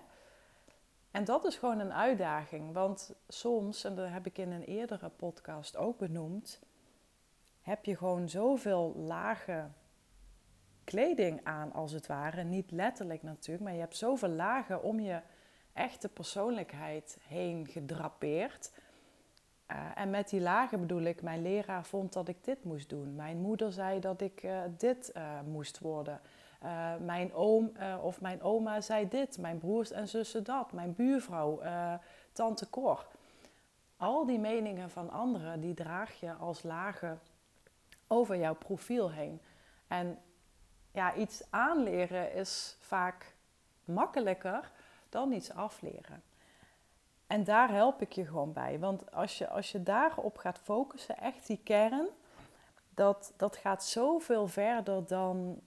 En 1.11 1.23
dat 1.23 1.45
is 1.45 1.55
gewoon 1.55 1.79
een 1.79 1.93
uitdaging. 1.93 2.73
Want 2.73 3.13
soms, 3.27 3.83
en 3.83 3.95
dat 3.95 4.09
heb 4.09 4.25
ik 4.25 4.37
in 4.37 4.51
een 4.51 4.63
eerdere 4.63 5.09
podcast 5.09 5.77
ook 5.77 5.97
benoemd, 5.97 6.59
heb 7.61 7.85
je 7.85 7.97
gewoon 7.97 8.29
zoveel 8.29 8.93
lage 8.95 9.67
kleding 10.83 11.39
aan, 11.43 11.73
als 11.73 11.91
het 11.91 12.07
ware. 12.07 12.43
Niet 12.43 12.71
letterlijk 12.71 13.23
natuurlijk, 13.23 13.63
maar 13.63 13.73
je 13.73 13.79
hebt 13.79 13.97
zoveel 13.97 14.29
lagen 14.29 14.83
om 14.83 14.99
je 14.99 15.21
echte 15.73 16.09
persoonlijkheid 16.09 17.17
heen 17.21 17.67
gedrapeerd. 17.67 18.71
Uh, 19.71 19.77
en 19.95 20.09
met 20.09 20.29
die 20.29 20.41
lagen 20.41 20.79
bedoel 20.79 21.01
ik, 21.01 21.21
mijn 21.21 21.41
leraar 21.41 21.85
vond 21.85 22.13
dat 22.13 22.27
ik 22.27 22.43
dit 22.43 22.63
moest 22.63 22.89
doen. 22.89 23.15
Mijn 23.15 23.37
moeder 23.37 23.71
zei 23.71 23.99
dat 23.99 24.21
ik 24.21 24.43
uh, 24.43 24.61
dit 24.77 25.11
uh, 25.17 25.39
moest 25.45 25.79
worden. 25.79 26.21
mijn 27.05 27.33
oom 27.33 27.71
of 28.01 28.21
mijn 28.21 28.41
oma 28.41 28.81
zei 28.81 29.07
dit. 29.07 29.37
Mijn 29.37 29.57
broers 29.57 29.91
en 29.91 30.07
zussen 30.07 30.43
dat. 30.43 30.71
Mijn 30.71 30.95
buurvrouw, 30.95 31.61
tante 32.31 32.69
Cor. 32.69 33.07
Al 33.97 34.25
die 34.25 34.39
meningen 34.39 34.89
van 34.89 35.09
anderen, 35.09 35.59
die 35.61 35.73
draag 35.73 36.19
je 36.19 36.33
als 36.33 36.63
lagen 36.63 37.19
over 38.07 38.37
jouw 38.37 38.55
profiel 38.55 39.11
heen. 39.11 39.41
En 39.87 40.19
ja, 40.91 41.15
iets 41.15 41.43
aanleren 41.49 42.33
is 42.33 42.77
vaak 42.79 43.35
makkelijker 43.83 44.71
dan 45.09 45.31
iets 45.31 45.51
afleren. 45.51 46.23
En 47.29 47.43
daar 47.43 47.71
help 47.71 48.01
ik 48.01 48.11
je 48.11 48.25
gewoon 48.25 48.53
bij. 48.53 48.79
Want 48.79 49.11
als 49.11 49.37
je, 49.37 49.49
als 49.49 49.71
je 49.71 49.83
daarop 49.83 50.37
gaat 50.37 50.59
focussen, 50.59 51.17
echt 51.17 51.47
die 51.47 51.59
kern, 51.63 52.07
dat, 52.93 53.33
dat 53.37 53.57
gaat 53.57 53.85
zoveel 53.85 54.47
verder 54.47 55.05
dan 55.05 55.61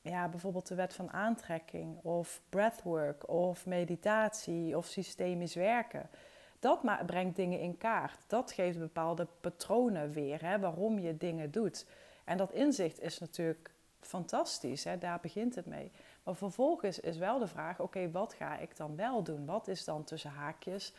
ja, 0.00 0.28
bijvoorbeeld 0.28 0.68
de 0.68 0.74
wet 0.74 0.94
van 0.94 1.12
aantrekking 1.12 1.98
of 2.02 2.40
breathwork 2.48 3.28
of 3.28 3.66
meditatie 3.66 4.76
of 4.76 4.86
systemisch 4.86 5.54
werken. 5.54 6.10
Dat 6.58 7.06
brengt 7.06 7.36
dingen 7.36 7.60
in 7.60 7.78
kaart. 7.78 8.18
Dat 8.26 8.52
geeft 8.52 8.78
bepaalde 8.78 9.26
patronen 9.40 10.12
weer, 10.12 10.44
hè, 10.44 10.58
waarom 10.58 10.98
je 10.98 11.16
dingen 11.16 11.50
doet. 11.50 11.86
En 12.24 12.36
dat 12.36 12.52
inzicht 12.52 13.00
is 13.00 13.18
natuurlijk 13.18 13.70
fantastisch, 14.06 14.84
hè? 14.84 14.98
daar 14.98 15.20
begint 15.20 15.54
het 15.54 15.66
mee. 15.66 15.90
Maar 16.22 16.34
vervolgens 16.34 17.00
is 17.00 17.16
wel 17.16 17.38
de 17.38 17.46
vraag: 17.46 17.80
oké, 17.80 18.10
wat 18.10 18.32
ga 18.32 18.58
ik 18.58 18.76
dan 18.76 18.96
wel 18.96 19.22
doen? 19.22 19.46
Wat 19.46 19.68
is 19.68 19.84
dan 19.84 20.04
tussen 20.04 20.30
haakjes 20.30 20.94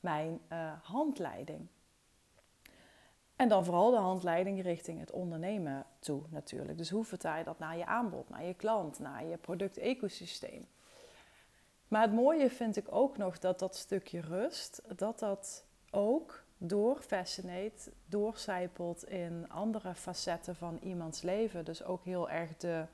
mijn 0.00 0.40
uh, 0.52 0.72
handleiding? 0.82 1.66
En 3.36 3.48
dan 3.48 3.64
vooral 3.64 3.90
de 3.90 3.96
handleiding 3.96 4.62
richting 4.62 5.00
het 5.00 5.10
ondernemen 5.10 5.86
toe 5.98 6.22
natuurlijk. 6.28 6.78
Dus 6.78 6.90
hoe 6.90 7.04
vertaal 7.04 7.38
je 7.38 7.44
dat 7.44 7.58
naar 7.58 7.76
je 7.76 7.86
aanbod, 7.86 8.28
naar 8.28 8.44
je 8.44 8.54
klant, 8.54 8.98
naar 8.98 9.24
je 9.24 9.36
product-ecosysteem? 9.36 10.66
Maar 11.88 12.02
het 12.02 12.12
mooie 12.12 12.50
vind 12.50 12.76
ik 12.76 12.86
ook 12.90 13.16
nog 13.16 13.38
dat 13.38 13.58
dat 13.58 13.76
stukje 13.76 14.20
rust, 14.20 14.82
dat 14.96 15.18
dat 15.18 15.64
ook 15.90 16.44
door 16.58 17.00
Fascinate 17.00 17.92
doorcijpelt 18.06 19.08
in 19.08 19.50
andere 19.50 19.94
facetten 19.94 20.56
van 20.56 20.78
iemands 20.82 21.22
leven. 21.22 21.64
Dus 21.64 21.84
ook 21.84 22.04
heel 22.04 22.30
erg 22.30 22.56
de, 22.56 22.84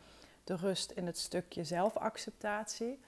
de 0.45 0.57
rust 0.57 0.91
in 0.91 1.07
het 1.07 1.19
stukje 1.19 1.65
zelfacceptatie. 1.65 3.01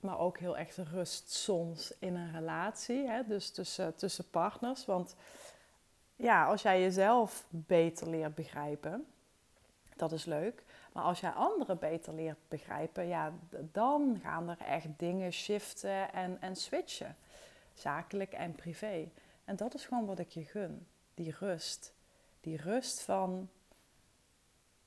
Maar 0.00 0.18
ook 0.18 0.38
heel 0.38 0.58
erg 0.58 0.74
de 0.74 0.82
rust 0.82 1.30
soms 1.30 1.92
in 1.98 2.14
een 2.14 2.32
relatie, 2.32 3.08
hè? 3.08 3.22
dus 3.26 3.50
tussen, 3.50 3.94
tussen 3.96 4.30
partners. 4.30 4.84
Want 4.84 5.16
ja, 6.16 6.46
als 6.46 6.62
jij 6.62 6.80
jezelf 6.80 7.44
beter 7.48 8.10
leert 8.10 8.34
begrijpen, 8.34 9.06
dat 9.96 10.12
is 10.12 10.24
leuk. 10.24 10.62
Maar 10.92 11.04
als 11.04 11.20
jij 11.20 11.30
anderen 11.30 11.78
beter 11.78 12.14
leert 12.14 12.38
begrijpen, 12.48 13.06
ja, 13.06 13.32
dan 13.72 14.20
gaan 14.22 14.48
er 14.48 14.58
echt 14.58 14.88
dingen 14.96 15.32
shiften 15.32 16.12
en, 16.12 16.40
en 16.40 16.56
switchen. 16.56 17.16
Zakelijk 17.72 18.32
en 18.32 18.54
privé. 18.54 19.08
En 19.44 19.56
dat 19.56 19.74
is 19.74 19.84
gewoon 19.84 20.06
wat 20.06 20.18
ik 20.18 20.28
je 20.28 20.44
gun. 20.44 20.86
Die 21.14 21.34
rust. 21.38 21.92
Die 22.40 22.56
rust 22.56 23.00
van, 23.00 23.48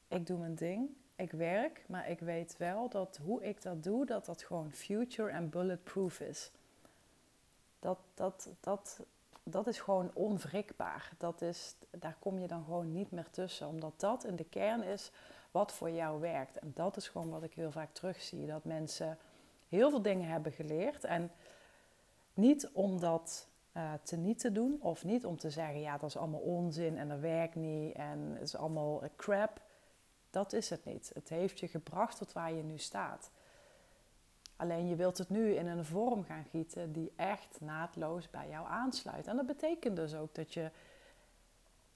ik 0.07 0.27
doe 0.27 0.37
mijn 0.37 0.55
ding, 0.55 0.89
ik 1.15 1.31
werk, 1.31 1.85
maar 1.87 2.09
ik 2.09 2.19
weet 2.19 2.57
wel 2.57 2.89
dat 2.89 3.19
hoe 3.23 3.43
ik 3.43 3.61
dat 3.61 3.83
doe, 3.83 4.05
dat 4.05 4.25
dat 4.25 4.43
gewoon 4.43 4.71
future 4.71 5.31
en 5.31 5.49
bulletproof 5.49 6.19
is. 6.19 6.51
Dat, 7.79 7.99
dat, 8.13 8.49
dat, 8.59 8.99
dat 9.43 9.67
is 9.67 9.79
gewoon 9.79 10.11
onwrikbaar. 10.13 11.11
Dat 11.17 11.41
is, 11.41 11.75
daar 11.89 12.15
kom 12.19 12.39
je 12.39 12.47
dan 12.47 12.63
gewoon 12.63 12.91
niet 12.91 13.11
meer 13.11 13.29
tussen, 13.29 13.67
omdat 13.67 13.93
dat 13.99 14.23
in 14.23 14.35
de 14.35 14.43
kern 14.43 14.83
is 14.83 15.11
wat 15.51 15.71
voor 15.71 15.89
jou 15.89 16.19
werkt. 16.19 16.59
En 16.59 16.71
dat 16.75 16.97
is 16.97 17.07
gewoon 17.07 17.29
wat 17.29 17.43
ik 17.43 17.53
heel 17.53 17.71
vaak 17.71 17.93
terugzie. 17.93 18.45
Dat 18.45 18.63
mensen 18.63 19.17
heel 19.69 19.89
veel 19.89 20.01
dingen 20.01 20.29
hebben 20.29 20.51
geleerd. 20.51 21.03
En 21.03 21.31
niet 22.33 22.69
omdat 22.69 23.46
uh, 23.77 23.93
te 24.03 24.15
niet 24.15 24.39
te 24.39 24.51
doen. 24.51 24.77
Of 24.81 25.03
niet 25.03 25.25
om 25.25 25.37
te 25.37 25.49
zeggen, 25.49 25.79
ja, 25.79 25.97
dat 25.97 26.09
is 26.09 26.17
allemaal 26.17 26.39
onzin 26.39 26.97
en 26.97 27.07
dat 27.07 27.19
werkt 27.19 27.55
niet 27.55 27.95
en 27.95 28.19
het 28.19 28.41
is 28.41 28.55
allemaal 28.55 29.03
crap. 29.15 29.61
Dat 30.29 30.53
is 30.53 30.69
het 30.69 30.85
niet. 30.85 31.11
Het 31.13 31.29
heeft 31.29 31.59
je 31.59 31.67
gebracht 31.67 32.17
tot 32.17 32.33
waar 32.33 32.53
je 32.53 32.63
nu 32.63 32.77
staat. 32.77 33.31
Alleen 34.55 34.87
je 34.87 34.95
wilt 34.95 35.17
het 35.17 35.29
nu 35.29 35.53
in 35.55 35.67
een 35.67 35.85
vorm 35.85 36.23
gaan 36.23 36.45
gieten 36.45 36.91
die 36.91 37.13
echt 37.15 37.61
naadloos 37.61 38.29
bij 38.29 38.49
jou 38.49 38.67
aansluit. 38.67 39.27
En 39.27 39.35
dat 39.35 39.45
betekent 39.45 39.95
dus 39.95 40.15
ook 40.15 40.35
dat 40.35 40.53
je 40.53 40.71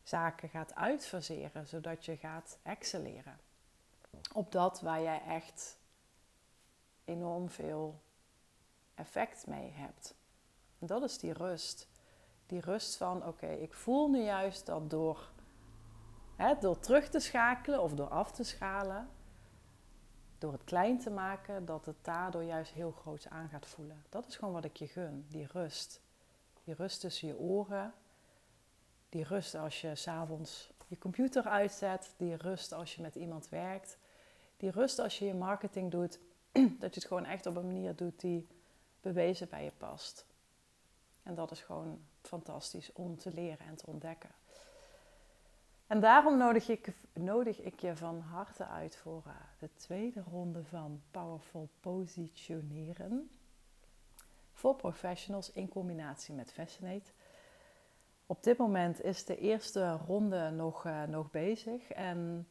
zaken 0.03 0.50
gaat 0.50 0.75
uitfaseren, 0.75 1.67
zodat 1.67 2.05
je 2.05 2.17
gaat 2.17 2.57
excelleren. 2.63 3.39
Op 4.33 4.51
dat 4.51 4.81
waar 4.81 5.01
jij 5.01 5.21
echt 5.27 5.77
enorm 7.05 7.50
veel 7.50 8.01
effect 8.95 9.47
mee 9.47 9.71
hebt. 9.71 10.13
Dat 10.88 11.03
is 11.03 11.17
die 11.17 11.33
rust. 11.33 11.88
Die 12.45 12.61
rust 12.61 12.97
van, 12.97 13.25
oké, 13.25 13.47
ik 13.47 13.73
voel 13.73 14.09
nu 14.09 14.23
juist 14.23 14.65
dat 14.65 14.89
door, 14.89 15.31
hè, 16.35 16.55
door 16.59 16.79
terug 16.79 17.09
te 17.09 17.19
schakelen 17.19 17.81
of 17.81 17.93
door 17.93 18.09
af 18.09 18.31
te 18.31 18.43
schalen, 18.43 19.09
door 20.38 20.51
het 20.51 20.63
klein 20.63 21.00
te 21.00 21.09
maken, 21.09 21.65
dat 21.65 21.85
het 21.85 21.97
daardoor 22.01 22.43
juist 22.43 22.71
heel 22.71 22.91
groot 22.91 23.27
aan 23.29 23.50
gaat 23.50 23.65
voelen. 23.65 24.03
Dat 24.09 24.27
is 24.27 24.35
gewoon 24.35 24.53
wat 24.53 24.65
ik 24.65 24.77
je 24.77 24.88
gun, 24.88 25.25
die 25.29 25.47
rust. 25.51 26.01
Die 26.63 26.73
rust 26.73 27.00
tussen 27.00 27.27
je 27.27 27.38
oren, 27.38 27.93
die 29.09 29.23
rust 29.23 29.55
als 29.55 29.81
je 29.81 29.95
s'avonds 29.95 30.71
je 30.91 30.97
computer 30.97 31.43
uitzet, 31.43 32.13
die 32.17 32.35
rust 32.35 32.73
als 32.73 32.95
je 32.95 33.01
met 33.01 33.15
iemand 33.15 33.50
werkt, 33.50 33.97
die 34.57 34.71
rust 34.71 35.00
als 35.00 35.19
je 35.19 35.25
je 35.25 35.33
marketing 35.33 35.91
doet, 35.91 36.19
dat 36.79 36.93
je 36.93 37.00
het 37.00 37.05
gewoon 37.05 37.25
echt 37.25 37.45
op 37.45 37.55
een 37.55 37.65
manier 37.65 37.95
doet 37.95 38.19
die 38.19 38.47
bewezen 39.01 39.50
bij 39.50 39.63
je 39.63 39.71
past. 39.77 40.25
En 41.24 41.36
dat 41.36 41.51
is 41.51 41.62
gewoon 41.62 42.00
fantastisch 42.22 42.94
om 42.94 43.18
te 43.18 43.34
leren 43.34 43.66
en 43.66 43.75
te 43.75 43.88
ontdekken. 43.88 44.30
En 45.88 46.00
daarom 46.00 46.38
nodig 46.38 46.70
ik, 46.70 46.94
nodig 47.13 47.60
ik 47.60 47.80
je 47.80 47.96
van 47.96 48.20
harte 48.20 48.66
uit 48.68 48.96
voor 48.96 49.24
uh, 49.28 49.34
de 49.60 49.70
tweede 49.75 50.24
ronde 50.32 50.63
van 50.63 51.01
Powerful 51.12 51.70
Positioneren. 51.80 53.30
Voor 54.54 54.75
professionals 54.75 55.51
in 55.51 55.70
combinatie 55.70 56.34
met 56.34 56.51
Fascinate. 56.51 57.12
Op 58.25 58.44
dit 58.44 58.58
moment 58.58 59.01
is 59.01 59.25
de 59.25 59.38
eerste 59.38 59.92
ronde 60.08 60.50
nog, 60.50 60.86
uh, 60.86 61.04
nog 61.04 61.32
bezig. 61.32 61.92
En 61.92 62.48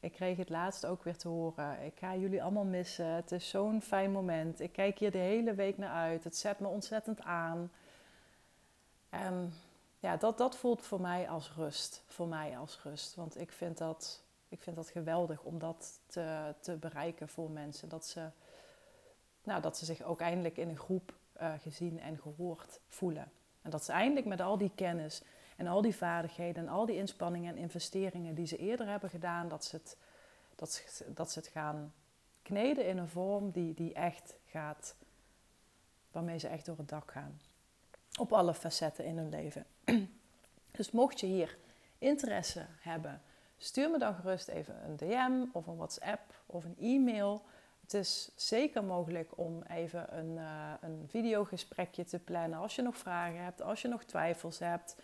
ik 0.00 0.12
kreeg 0.12 0.36
het 0.36 0.48
laatst 0.48 0.86
ook 0.86 1.04
weer 1.04 1.16
te 1.16 1.28
horen. 1.28 1.84
Ik 1.84 1.98
ga 1.98 2.16
jullie 2.16 2.42
allemaal 2.42 2.64
missen. 2.64 3.06
Het 3.06 3.32
is 3.32 3.48
zo'n 3.48 3.82
fijn 3.82 4.12
moment. 4.12 4.60
Ik 4.60 4.72
kijk 4.72 4.98
hier 4.98 5.10
de 5.10 5.18
hele 5.18 5.54
week 5.54 5.78
naar 5.78 5.92
uit. 5.92 6.24
Het 6.24 6.36
zet 6.36 6.60
me 6.60 6.68
ontzettend 6.68 7.22
aan. 7.22 7.70
En 9.10 9.52
ja, 9.98 10.16
dat, 10.16 10.38
dat 10.38 10.56
voelt 10.56 10.82
voor 10.82 11.00
mij 11.00 11.28
als 11.28 11.52
rust. 11.52 12.02
Voor 12.06 12.28
mij 12.28 12.58
als 12.58 12.82
rust. 12.82 13.14
Want 13.14 13.40
ik 13.40 13.52
vind 13.52 13.78
dat, 13.78 14.22
ik 14.48 14.62
vind 14.62 14.76
dat 14.76 14.88
geweldig 14.88 15.42
om 15.42 15.58
dat 15.58 16.00
te, 16.06 16.54
te 16.60 16.76
bereiken 16.76 17.28
voor 17.28 17.50
mensen. 17.50 17.88
Dat 17.88 18.06
ze, 18.06 18.30
nou, 19.42 19.60
dat 19.62 19.78
ze 19.78 19.84
zich 19.84 20.02
ook 20.02 20.20
eindelijk 20.20 20.56
in 20.56 20.68
een 20.68 20.78
groep 20.78 21.14
uh, 21.40 21.52
gezien 21.58 22.00
en 22.00 22.18
gehoord 22.18 22.80
voelen. 22.88 23.32
En 23.62 23.70
dat 23.70 23.84
ze 23.84 23.92
eindelijk 23.92 24.26
met 24.26 24.40
al 24.40 24.58
die 24.58 24.72
kennis 24.74 25.22
en 25.56 25.66
al 25.66 25.82
die 25.82 25.96
vaardigheden 25.96 26.66
en 26.66 26.72
al 26.72 26.86
die 26.86 26.96
inspanningen 26.96 27.54
en 27.56 27.60
investeringen 27.60 28.34
die 28.34 28.46
ze 28.46 28.56
eerder 28.56 28.86
hebben 28.86 29.10
gedaan, 29.10 29.48
dat 29.48 29.64
ze 29.64 29.76
het, 29.76 29.96
dat 30.54 30.84
dat 31.06 31.30
ze 31.30 31.38
het 31.38 31.48
gaan 31.48 31.92
kneden 32.42 32.86
in 32.86 32.98
een 32.98 33.08
vorm 33.08 33.50
die, 33.50 33.74
die 33.74 33.94
echt 33.94 34.34
gaat, 34.46 34.96
waarmee 36.10 36.38
ze 36.38 36.48
echt 36.48 36.66
door 36.66 36.76
het 36.76 36.88
dak 36.88 37.10
gaan 37.10 37.40
op 38.18 38.32
alle 38.32 38.54
facetten 38.54 39.04
in 39.04 39.16
hun 39.16 39.28
leven. 39.28 39.66
Dus 40.70 40.90
mocht 40.90 41.20
je 41.20 41.26
hier 41.26 41.56
interesse 41.98 42.66
hebben, 42.80 43.22
stuur 43.56 43.90
me 43.90 43.98
dan 43.98 44.14
gerust 44.14 44.48
even 44.48 44.74
een 44.84 44.96
DM 44.96 45.44
of 45.52 45.66
een 45.66 45.76
WhatsApp 45.76 46.34
of 46.46 46.64
een 46.64 46.76
e-mail. 46.80 47.42
Het 47.80 47.94
is 47.94 48.30
zeker 48.34 48.84
mogelijk 48.84 49.38
om 49.38 49.62
even 49.62 50.18
een, 50.18 50.30
uh, 50.30 50.72
een 50.80 51.04
videogesprekje 51.08 52.04
te 52.04 52.18
plannen 52.18 52.58
als 52.58 52.76
je 52.76 52.82
nog 52.82 52.96
vragen 52.96 53.44
hebt, 53.44 53.62
als 53.62 53.82
je 53.82 53.88
nog 53.88 54.04
twijfels 54.04 54.58
hebt. 54.58 54.96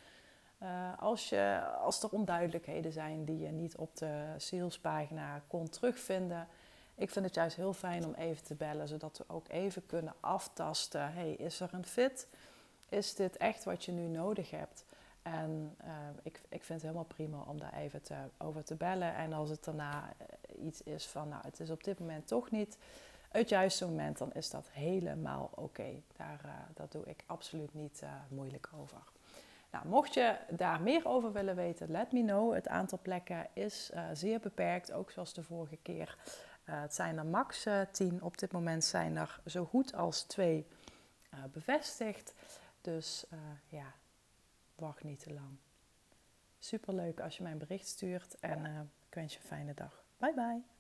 Uh, 0.63 0.99
als, 0.99 1.29
je, 1.29 1.61
als 1.81 2.03
er 2.03 2.11
onduidelijkheden 2.11 2.93
zijn 2.93 3.25
die 3.25 3.39
je 3.39 3.51
niet 3.51 3.77
op 3.77 3.97
de 3.97 4.35
salespagina 4.37 5.43
kon 5.47 5.69
terugvinden. 5.69 6.49
Ik 6.95 7.11
vind 7.11 7.25
het 7.25 7.35
juist 7.35 7.57
heel 7.57 7.73
fijn 7.73 8.05
om 8.05 8.15
even 8.15 8.45
te 8.45 8.55
bellen, 8.55 8.89
zodat 8.89 9.19
we 9.19 9.25
ook 9.27 9.49
even 9.49 9.87
kunnen 9.87 10.15
aftasten. 10.21 11.13
Hey, 11.13 11.33
is 11.33 11.61
er 11.61 11.69
een 11.73 11.87
fit? 11.87 12.29
Is 12.89 13.15
dit 13.15 13.37
echt 13.37 13.65
wat 13.65 13.85
je 13.85 13.93
nu 13.93 14.07
nodig 14.07 14.51
hebt? 14.51 14.85
En 15.27 15.77
uh, 15.85 15.91
ik, 16.23 16.41
ik 16.49 16.65
vind 16.65 16.69
het 16.69 16.83
helemaal 16.83 17.05
prima 17.05 17.39
om 17.47 17.61
daar 17.61 17.73
even 17.73 18.03
te, 18.03 18.15
over 18.39 18.65
te 18.65 18.75
bellen. 18.75 19.15
En 19.15 19.33
als 19.33 19.51
het 19.51 19.65
daarna 19.65 20.13
eh, 20.19 20.65
iets 20.67 20.83
is 20.83 21.07
van, 21.07 21.29
nou, 21.29 21.43
het 21.45 21.61
is 21.61 21.71
op 21.71 21.85
dit 21.85 21.99
moment 21.99 22.27
toch 22.27 22.51
niet 22.51 22.79
het 23.29 23.49
juiste 23.49 23.87
moment, 23.87 24.19
dan 24.19 24.33
is 24.33 24.51
dat 24.51 24.69
helemaal 24.71 25.51
oké. 25.55 26.03
Daar, 26.17 26.41
uh, 26.45 26.53
daar 26.75 26.87
doe 26.91 27.05
ik 27.05 27.25
absoluut 27.27 27.75
niet 27.75 28.03
moeilijk 28.29 28.69
over. 28.81 28.99
Nou, 29.71 29.89
mocht 29.89 30.15
je 30.15 30.37
daar 30.51 30.81
meer 30.81 31.09
over 31.09 31.33
willen 31.33 31.57
weten, 31.57 31.91
let 31.91 32.13
me 32.13 32.23
know. 32.23 32.55
Het 32.55 32.69
aantal 32.69 32.99
plekken 33.03 33.47
is 33.53 33.91
zeer 34.13 34.41
beperkt, 34.41 34.93
ook 34.93 35.11
zoals 35.11 35.35
de 35.35 35.43
vorige 35.43 35.79
keer. 35.83 36.17
het 36.65 36.95
zijn 36.95 37.19
er 37.19 37.27
max 37.27 37.67
10. 37.93 38.23
Op 38.23 38.39
dit 38.39 38.53
moment 38.53 38.85
zijn 38.85 39.17
er 39.17 39.41
zo 39.47 39.65
goed 39.65 39.95
als 39.95 40.23
twee 40.23 40.67
bevestigd. 41.53 42.35
Dus 42.87 43.25
ja, 43.67 43.95
wacht 44.75 45.05
niet 45.05 45.21
te 45.21 45.33
lang. 45.33 45.57
Super 46.59 46.95
leuk 46.95 47.21
als 47.21 47.37
je 47.37 47.43
mij 47.43 47.53
een 47.53 47.59
bericht 47.59 47.87
stuurt 47.87 48.39
en 48.41 48.65
uh, 48.65 48.81
ik 49.09 49.15
wens 49.15 49.33
je 49.33 49.39
een 49.39 49.47
fijne 49.47 49.75
dag. 49.75 50.05
Bye 50.17 50.35
bye. 50.35 50.76